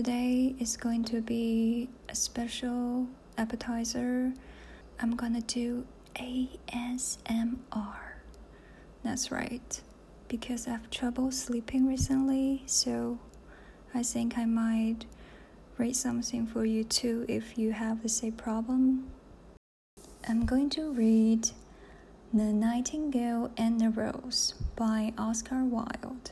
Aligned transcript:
Today 0.00 0.54
is 0.58 0.78
going 0.78 1.04
to 1.12 1.20
be 1.20 1.90
a 2.08 2.14
special 2.14 3.06
appetizer. 3.36 4.32
I'm 4.98 5.14
gonna 5.14 5.42
do 5.42 5.84
ASMR. 6.14 7.58
That's 9.04 9.30
right, 9.30 9.82
because 10.26 10.66
I 10.66 10.70
have 10.70 10.88
trouble 10.88 11.30
sleeping 11.30 11.86
recently, 11.86 12.62
so 12.64 13.18
I 13.94 14.02
think 14.02 14.38
I 14.38 14.46
might 14.46 15.04
read 15.76 15.96
something 15.96 16.46
for 16.46 16.64
you 16.64 16.82
too 16.82 17.26
if 17.28 17.58
you 17.58 17.72
have 17.72 18.02
the 18.02 18.08
same 18.08 18.32
problem. 18.32 19.10
I'm 20.26 20.46
going 20.46 20.70
to 20.70 20.92
read 20.92 21.50
The 22.32 22.54
Nightingale 22.54 23.50
and 23.58 23.78
the 23.78 23.90
Rose 23.90 24.54
by 24.76 25.12
Oscar 25.18 25.62
Wilde. 25.62 26.30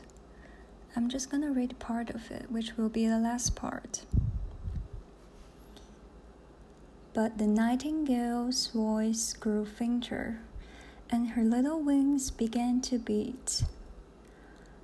I'm 0.95 1.07
just 1.07 1.29
gonna 1.29 1.51
read 1.51 1.77
part 1.79 2.09
of 2.09 2.31
it, 2.31 2.51
which 2.51 2.75
will 2.75 2.89
be 2.89 3.07
the 3.07 3.19
last 3.19 3.55
part. 3.55 4.05
But 7.13 7.37
the 7.37 7.47
nightingale's 7.47 8.67
voice 8.67 9.33
grew 9.33 9.65
fainter, 9.65 10.39
and 11.09 11.29
her 11.29 11.43
little 11.43 11.81
wings 11.81 12.31
began 12.31 12.81
to 12.81 12.97
beat. 12.97 13.63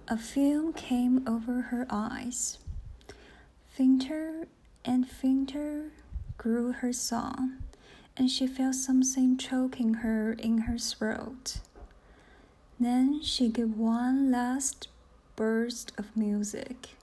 A 0.07 0.17
film 0.17 0.73
came 0.73 1.27
over 1.27 1.62
her 1.62 1.88
eyes. 1.89 2.59
Fainter 3.71 4.48
and 4.84 5.09
fainter 5.09 5.91
grew 6.37 6.71
her 6.71 6.93
song, 6.93 7.57
and 8.15 8.29
she 8.29 8.45
felt 8.48 8.76
something 8.76 9.37
choking 9.37 9.95
her 9.95 10.34
in 10.34 10.59
her 10.59 10.77
throat. 10.77 11.57
Then 12.79 13.21
she 13.21 13.49
gave 13.49 13.76
one 13.77 14.31
last 14.31 14.87
burst 15.35 15.91
of 15.98 16.16
music. 16.16 16.95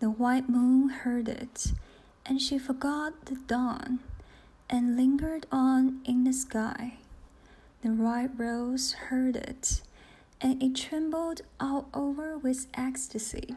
The 0.00 0.10
white 0.10 0.48
moon 0.48 0.88
heard 0.88 1.28
it, 1.28 1.72
and 2.26 2.40
she 2.40 2.58
forgot 2.58 3.26
the 3.26 3.36
dawn 3.46 4.00
and 4.68 4.96
lingered 4.96 5.46
on 5.52 6.00
in 6.04 6.24
the 6.24 6.32
sky. 6.32 6.94
The 7.82 7.90
white 7.90 8.30
rose 8.36 8.92
heard 8.92 9.36
it, 9.36 9.82
and 10.40 10.62
it 10.62 10.74
trembled 10.74 11.42
all 11.60 11.88
over 11.94 12.36
with 12.38 12.66
ecstasy 12.74 13.56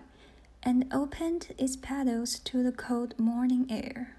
and 0.63 0.85
opened 0.91 1.53
its 1.57 1.75
petals 1.75 2.39
to 2.39 2.63
the 2.63 2.71
cold 2.71 3.19
morning 3.19 3.67
air. 3.69 4.17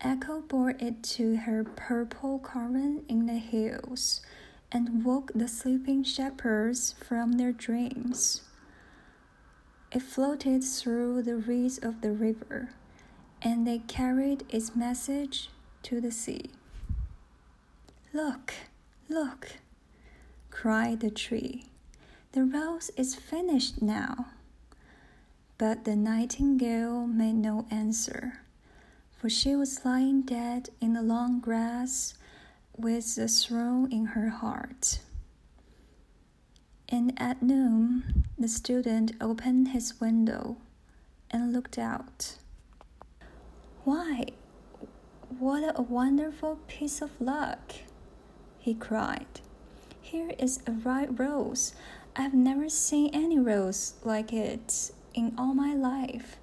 Echo 0.00 0.40
bore 0.42 0.70
it 0.78 1.02
to 1.02 1.36
her 1.36 1.64
purple 1.64 2.38
cavern 2.38 3.04
in 3.08 3.26
the 3.26 3.38
hills 3.38 4.20
and 4.72 5.04
woke 5.04 5.30
the 5.34 5.48
sleeping 5.48 6.02
shepherds 6.02 6.94
from 7.06 7.32
their 7.32 7.52
dreams. 7.52 8.42
It 9.92 10.02
floated 10.02 10.64
through 10.64 11.22
the 11.22 11.36
reeds 11.36 11.78
of 11.78 12.00
the 12.00 12.10
river, 12.12 12.70
and 13.40 13.66
they 13.66 13.78
carried 13.78 14.44
its 14.48 14.74
message 14.74 15.50
to 15.84 16.00
the 16.00 16.10
sea. 16.10 16.50
Look, 18.12 18.54
look, 19.08 19.52
cried 20.50 21.00
the 21.00 21.10
tree. 21.10 21.66
The 22.32 22.44
rose 22.44 22.90
is 22.96 23.14
finished 23.14 23.80
now. 23.82 24.26
But 25.58 25.84
the 25.84 25.94
nightingale 25.94 27.06
made 27.06 27.36
no 27.36 27.66
answer, 27.70 28.40
for 29.16 29.28
she 29.28 29.54
was 29.54 29.84
lying 29.84 30.22
dead 30.22 30.70
in 30.80 30.94
the 30.94 31.02
long 31.02 31.38
grass 31.38 32.14
with 32.76 33.18
a 33.18 33.28
throe 33.28 33.86
in 33.90 34.06
her 34.06 34.28
heart. 34.28 35.00
And 36.88 37.12
at 37.16 37.42
noon, 37.42 38.24
the 38.38 38.48
student 38.48 39.12
opened 39.20 39.68
his 39.68 40.00
window 40.00 40.56
and 41.30 41.52
looked 41.52 41.78
out. 41.78 42.36
Why, 43.84 44.26
what 45.38 45.78
a 45.78 45.82
wonderful 45.82 46.58
piece 46.68 47.00
of 47.02 47.20
luck! 47.20 47.72
he 48.58 48.74
cried. 48.74 49.40
Here 50.00 50.32
is 50.38 50.60
a 50.66 50.72
ripe 50.72 51.18
rose. 51.18 51.74
I 52.16 52.22
have 52.22 52.34
never 52.34 52.68
seen 52.68 53.10
any 53.12 53.38
rose 53.38 53.94
like 54.04 54.32
it 54.32 54.90
in 55.14 55.34
all 55.36 55.54
my 55.54 55.74
life. 55.74 56.36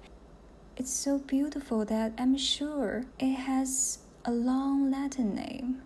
It's 0.76 0.92
so 0.92 1.18
beautiful 1.18 1.84
that 1.86 2.12
I'm 2.18 2.36
sure 2.36 3.04
it 3.18 3.34
has 3.34 3.98
a 4.24 4.30
long 4.30 4.90
Latin 4.90 5.34
name 5.34 5.82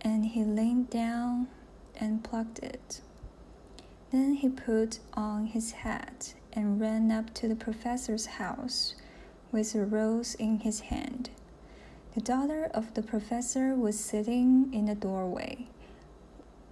and 0.00 0.26
he 0.26 0.44
leaned 0.44 0.90
down 0.90 1.48
and 1.96 2.24
plucked 2.24 2.58
it. 2.60 3.00
Then 4.12 4.34
he 4.34 4.48
put 4.48 4.98
on 5.14 5.46
his 5.46 5.72
hat 5.72 6.34
and 6.52 6.80
ran 6.80 7.12
up 7.12 7.32
to 7.34 7.48
the 7.48 7.54
professor's 7.54 8.26
house 8.26 8.94
with 9.52 9.74
a 9.74 9.84
rose 9.84 10.34
in 10.34 10.60
his 10.60 10.80
hand. 10.80 11.30
The 12.14 12.20
daughter 12.20 12.68
of 12.74 12.94
the 12.94 13.02
professor 13.02 13.74
was 13.74 13.98
sitting 13.98 14.72
in 14.72 14.86
the 14.86 14.96
doorway, 14.96 15.68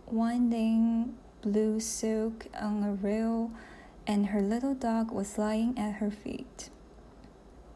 winding 0.06 1.16
blue 1.43 1.78
silk 1.78 2.47
on 2.60 2.83
a 2.83 2.93
reel, 2.93 3.53
and 4.06 4.27
her 4.27 4.41
little 4.41 4.75
dog 4.75 5.12
was 5.12 5.39
lying 5.39 5.78
at 5.78 5.97
her 5.97 6.10
feet. 6.10 6.71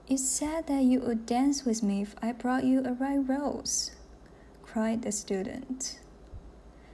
You 0.09 0.19
said 0.19 0.67
that 0.67 0.83
you 0.83 1.01
would 1.01 1.25
dance 1.25 1.65
with 1.65 1.83
me 1.83 2.03
if 2.03 2.17
I 2.21 2.33
brought 2.33 2.65
you 2.65 2.83
a 2.85 2.93
red 2.93 3.29
rose, 3.29 3.93
cried 4.73 5.03
the 5.03 5.13
student. 5.13 5.99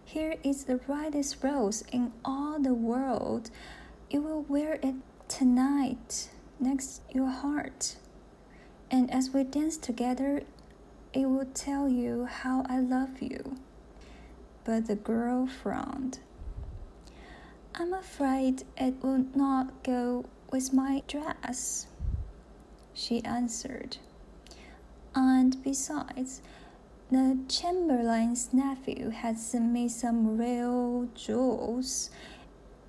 Here 0.05 0.35
is 0.43 0.65
the 0.65 0.79
brightest 0.79 1.45
rose 1.45 1.85
in 1.93 2.13
all 2.25 2.59
the 2.59 2.75
world. 2.75 3.51
You 4.11 4.21
will 4.21 4.43
wear 4.43 4.81
it 4.83 4.97
tonight 5.29 6.29
next 6.59 7.03
your 7.13 7.29
heart. 7.29 7.95
And 8.91 9.09
as 9.13 9.31
we 9.31 9.45
dance 9.45 9.77
together, 9.77 10.43
it 11.13 11.27
will 11.27 11.47
tell 11.55 11.89
you 11.89 12.25
how 12.25 12.67
I 12.69 12.81
love 12.81 13.23
you. 13.23 13.57
But 14.65 14.89
the 14.89 14.97
girl 14.97 15.47
frowned. 15.47 16.19
I'm 17.77 17.93
afraid 17.93 18.65
it 18.77 18.95
will 19.05 19.25
not 19.37 19.85
go 19.85 20.25
with 20.51 20.73
my 20.73 21.05
dress, 21.07 21.87
she 22.93 23.25
answered. 23.25 23.99
And 25.15 25.63
besides, 25.63 26.43
the 27.11 27.39
Chamberlain's 27.49 28.53
nephew 28.53 29.09
has 29.09 29.45
sent 29.45 29.73
me 29.73 29.89
some 29.89 30.37
real 30.37 31.09
jewels, 31.15 32.11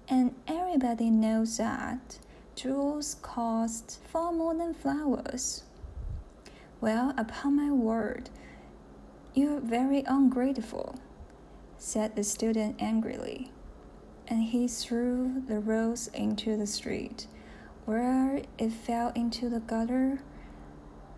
and 0.10 0.36
everybody 0.46 1.10
knows 1.10 1.58
that 1.58 2.20
jewels 2.54 3.16
cost 3.22 4.00
far 4.12 4.34
more 4.34 4.54
than 4.54 4.74
flowers. 4.74 5.64
Well, 6.82 7.14
upon 7.18 7.56
my 7.56 7.72
word, 7.72 8.30
you're 9.34 9.62
very 9.62 10.04
ungrateful, 10.06 10.96
said 11.78 12.18
the 12.18 12.26
student 12.26 12.82
angrily, 12.82 13.52
and 14.28 14.44
he 14.44 14.68
threw 14.68 15.42
the 15.48 15.60
rose 15.60 16.08
into 16.14 16.58
the 16.58 16.68
street, 16.68 17.28
where 17.86 18.42
it 18.58 18.74
fell 18.74 19.14
into 19.16 19.48
the 19.48 19.62
gutter, 19.62 20.20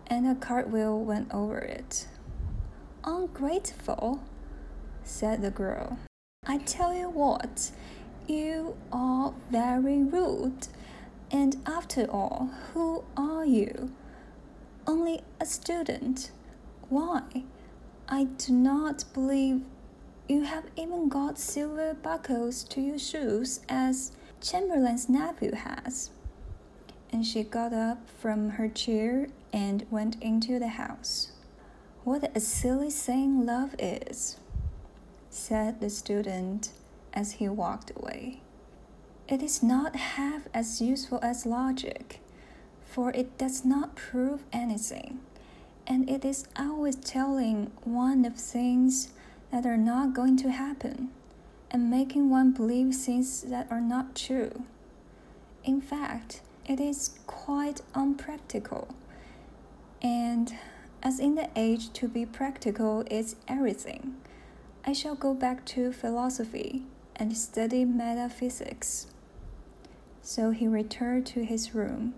and 0.06 0.28
a 0.28 0.36
cartwheel 0.36 1.00
went 1.00 1.34
over 1.34 1.58
it. 1.58 2.06
Ungrateful, 3.04 4.22
said 5.02 5.42
the 5.42 5.50
girl. 5.50 5.98
I 6.46 6.58
tell 6.58 6.94
you 6.94 7.10
what, 7.10 7.72
you 8.28 8.76
are 8.92 9.34
very 9.50 10.02
rude. 10.04 10.68
And 11.32 11.56
after 11.66 12.08
all, 12.08 12.50
who 12.72 13.02
are 13.16 13.44
you? 13.44 13.92
Only 14.86 15.22
a 15.40 15.46
student. 15.46 16.30
Why? 16.88 17.22
I 18.08 18.24
do 18.24 18.52
not 18.52 19.04
believe 19.12 19.62
you 20.28 20.42
have 20.42 20.64
even 20.76 21.08
got 21.08 21.38
silver 21.38 21.94
buckles 21.94 22.62
to 22.64 22.80
your 22.80 22.98
shoes 22.98 23.60
as 23.68 24.12
Chamberlain's 24.40 25.08
nephew 25.08 25.52
has. 25.54 26.10
And 27.10 27.26
she 27.26 27.42
got 27.42 27.72
up 27.72 28.08
from 28.20 28.50
her 28.50 28.68
chair 28.68 29.26
and 29.52 29.86
went 29.90 30.22
into 30.22 30.58
the 30.58 30.68
house. 30.68 31.32
What 32.04 32.36
a 32.36 32.40
silly 32.40 32.90
thing 32.90 33.46
love 33.46 33.76
is, 33.78 34.40
said 35.30 35.80
the 35.80 35.88
student 35.88 36.70
as 37.12 37.32
he 37.32 37.48
walked 37.48 37.92
away. 37.94 38.40
It 39.28 39.40
is 39.40 39.62
not 39.62 39.94
half 39.94 40.48
as 40.52 40.80
useful 40.80 41.20
as 41.22 41.46
logic, 41.46 42.20
for 42.84 43.12
it 43.12 43.38
does 43.38 43.64
not 43.64 43.94
prove 43.94 44.42
anything, 44.52 45.20
and 45.86 46.10
it 46.10 46.24
is 46.24 46.48
always 46.56 46.96
telling 46.96 47.70
one 47.84 48.24
of 48.24 48.34
things 48.34 49.12
that 49.52 49.64
are 49.64 49.76
not 49.76 50.12
going 50.12 50.36
to 50.38 50.50
happen 50.50 51.10
and 51.70 51.88
making 51.88 52.30
one 52.30 52.50
believe 52.50 52.96
things 52.96 53.42
that 53.42 53.70
are 53.70 53.80
not 53.80 54.16
true. 54.16 54.64
In 55.62 55.80
fact, 55.80 56.40
it 56.66 56.80
is 56.80 57.18
quite 57.28 57.80
unpractical 57.94 58.92
and 60.02 60.52
as 61.02 61.18
in 61.18 61.34
the 61.34 61.50
age 61.56 61.92
to 61.94 62.08
be 62.08 62.24
practical 62.24 63.04
is 63.10 63.36
everything, 63.48 64.16
I 64.86 64.92
shall 64.92 65.14
go 65.14 65.34
back 65.34 65.64
to 65.66 65.92
philosophy 65.92 66.84
and 67.16 67.36
study 67.36 67.84
metaphysics. 67.84 69.06
So 70.22 70.50
he 70.50 70.68
returned 70.68 71.26
to 71.26 71.44
his 71.44 71.74
room 71.74 72.14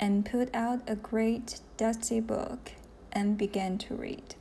and 0.00 0.26
put 0.26 0.54
out 0.54 0.80
a 0.86 0.96
great 0.96 1.60
dusty 1.76 2.20
book 2.20 2.72
and 3.12 3.38
began 3.38 3.78
to 3.78 3.94
read. 3.94 4.34